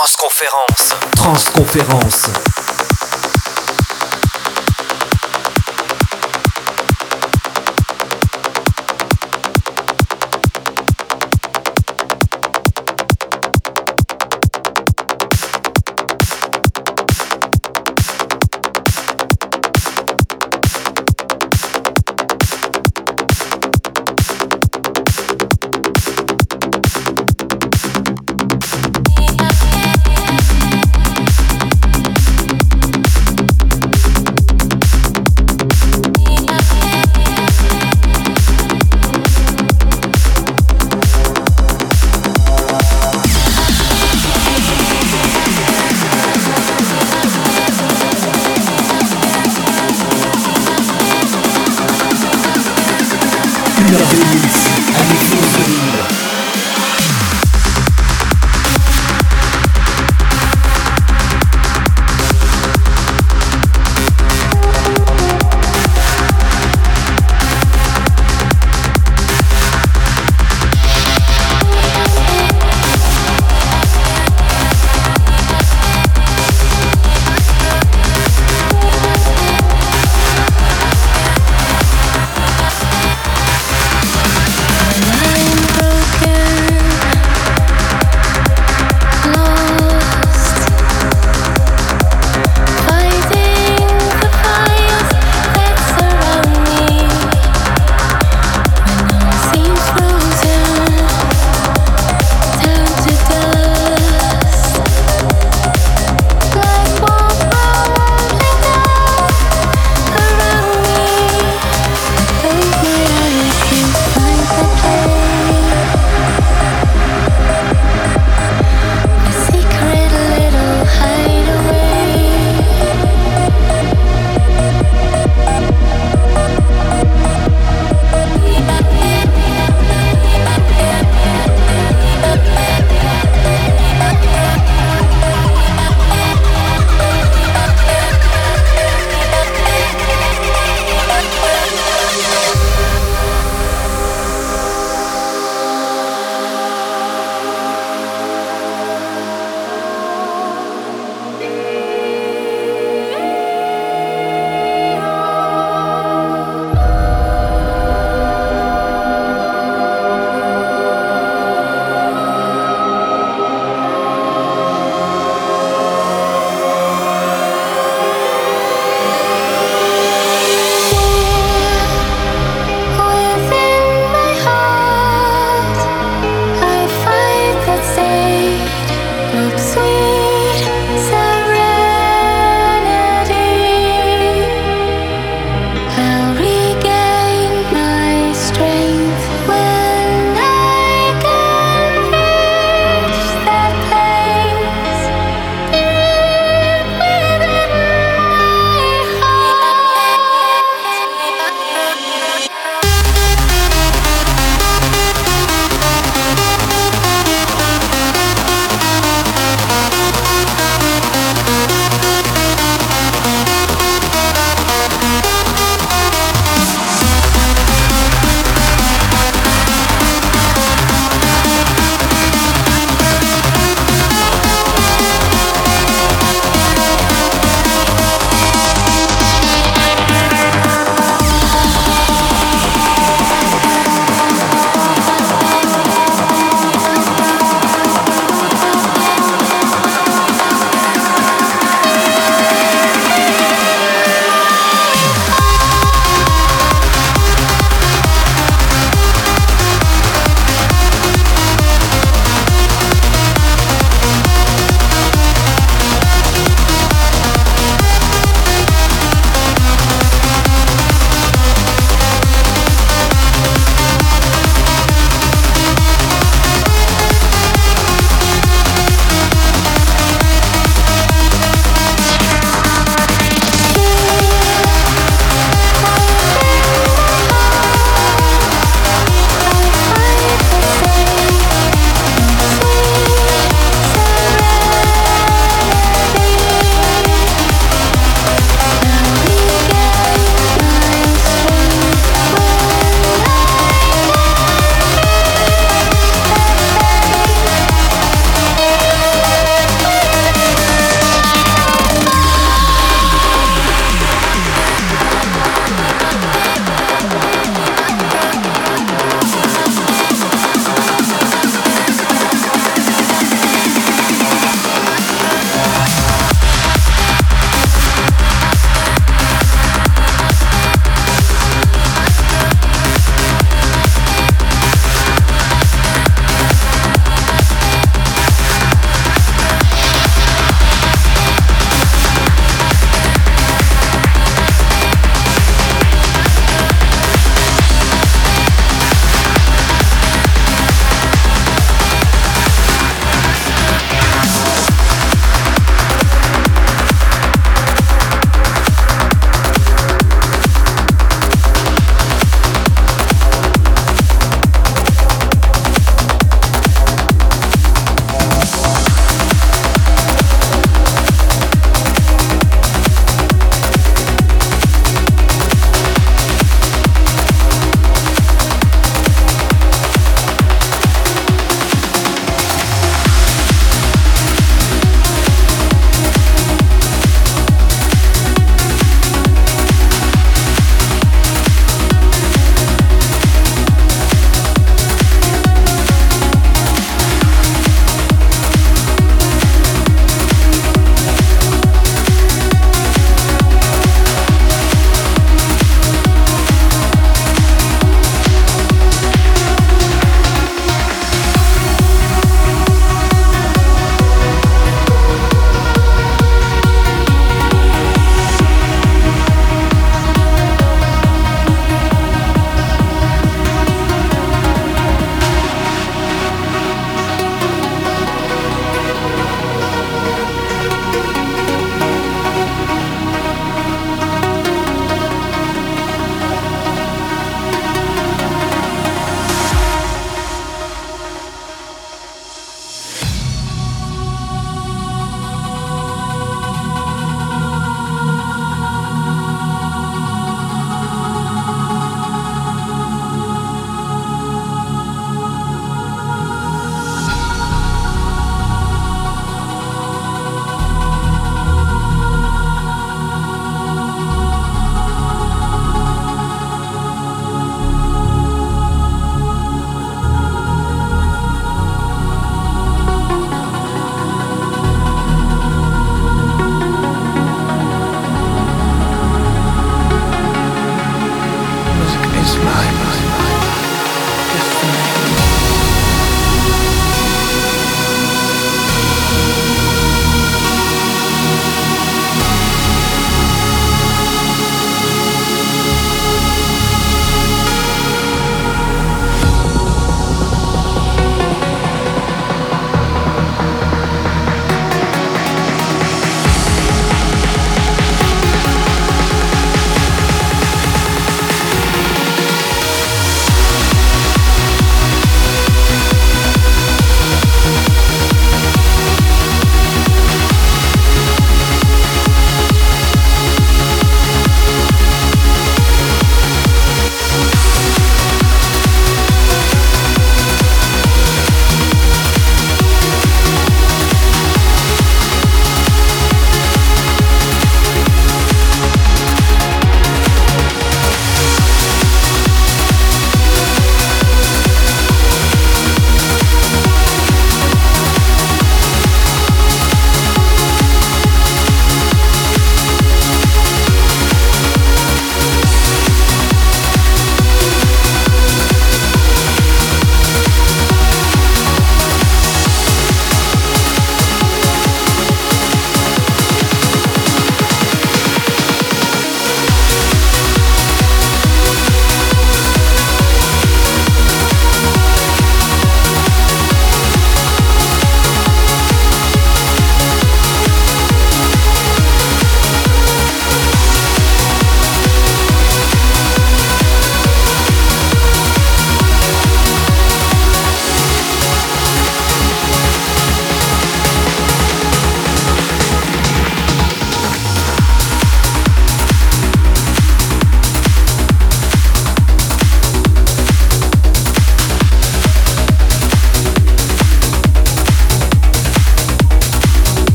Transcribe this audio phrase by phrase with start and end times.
[0.00, 0.96] Transconférence.
[1.14, 2.30] Transconférence.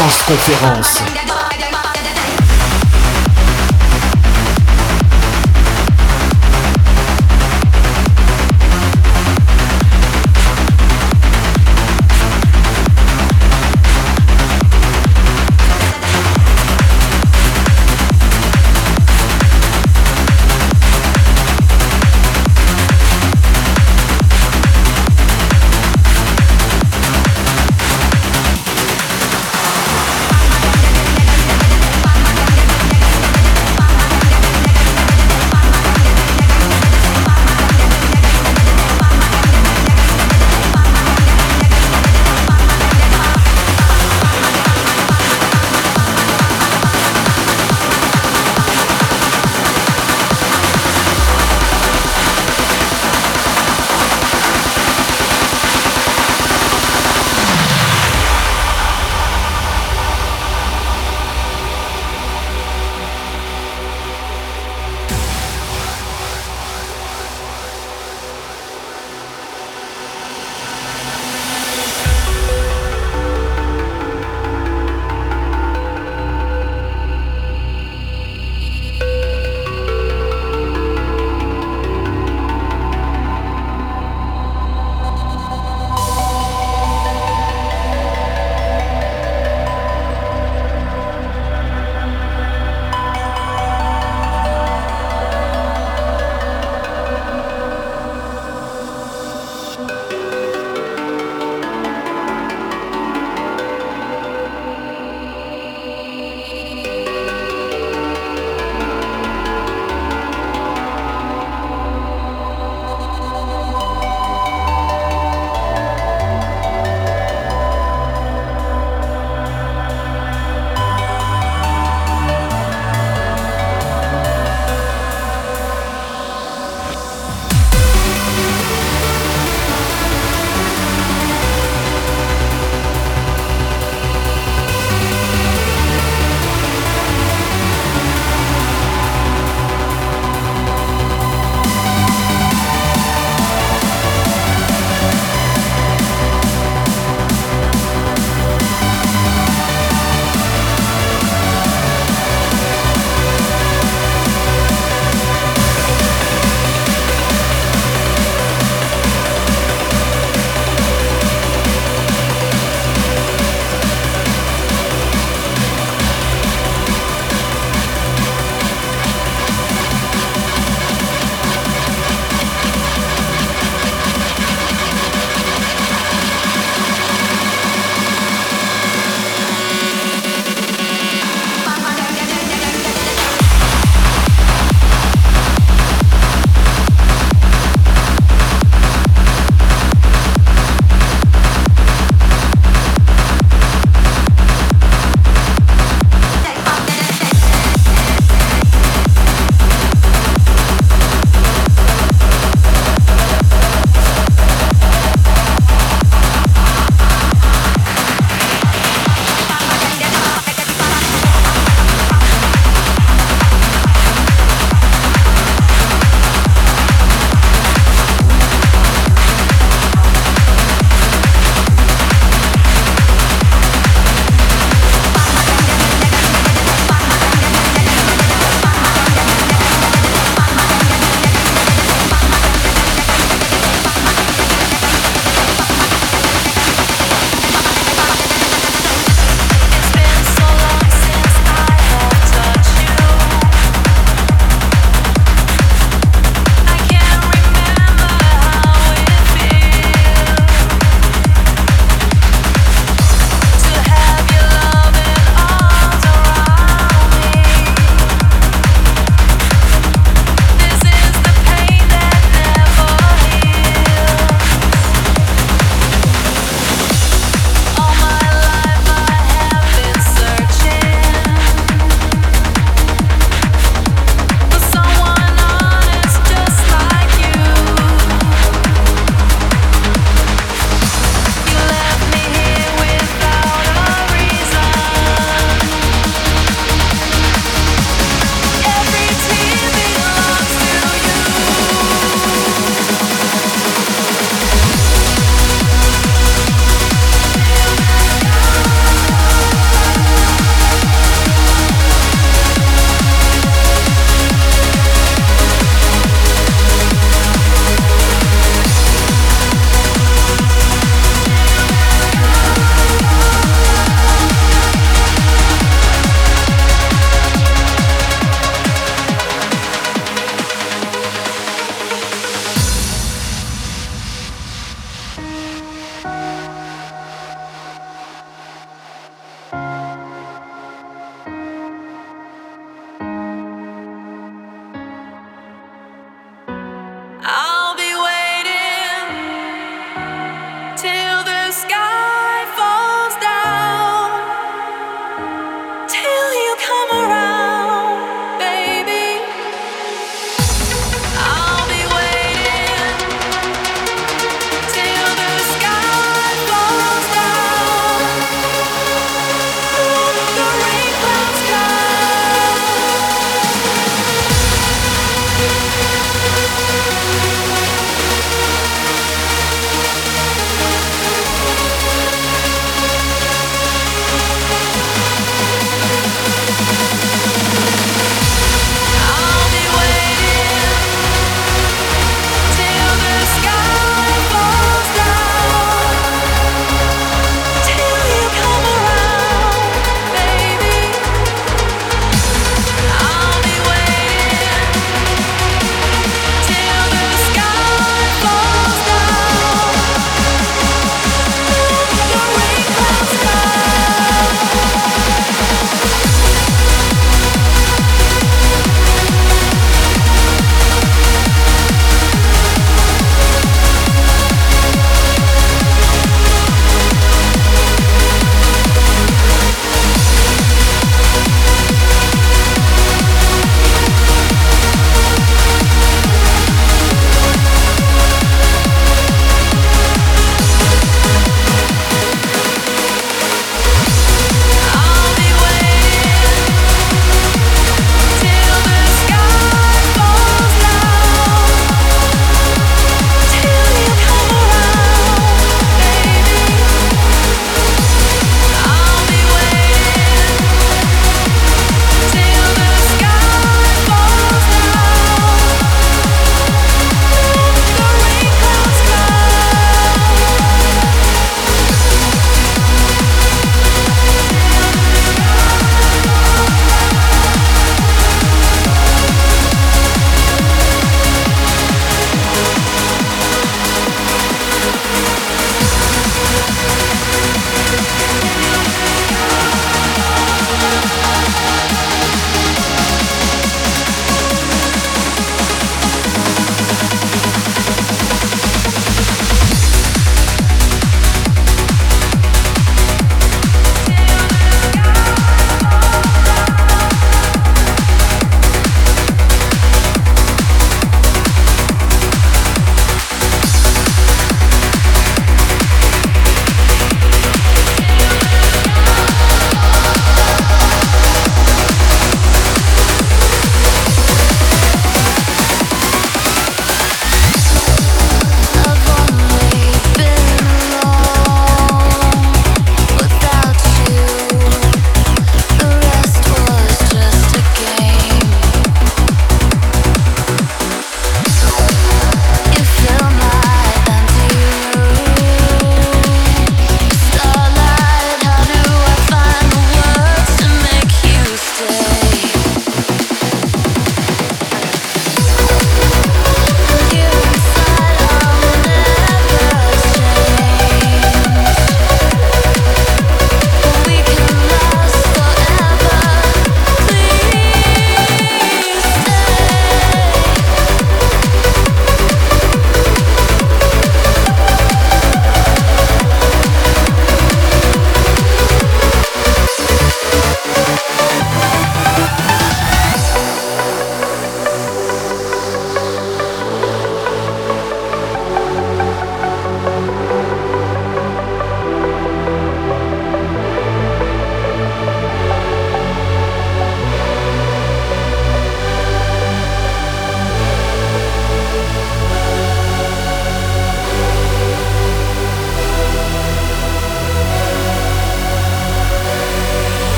[0.00, 1.39] Conférence.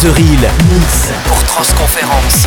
[0.00, 2.46] The Real, Nice, pour Transconférence.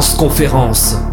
[0.00, 1.09] Transconférence.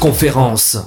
[0.00, 0.78] Transconférence.